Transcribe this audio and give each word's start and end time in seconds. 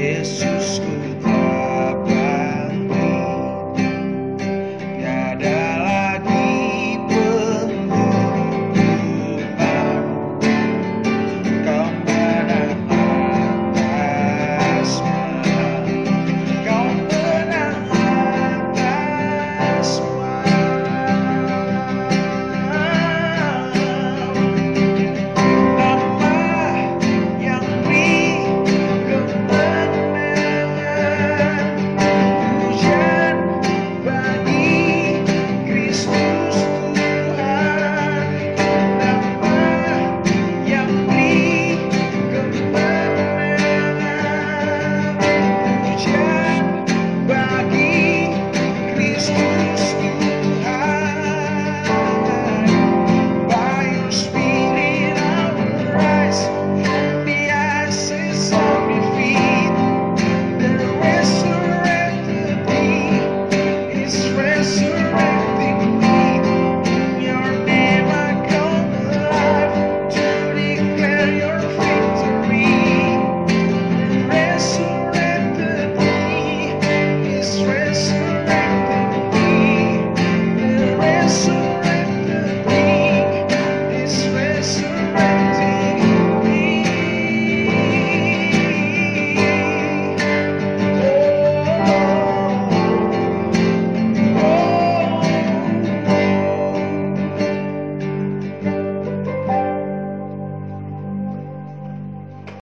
Jesus. 0.00 1.09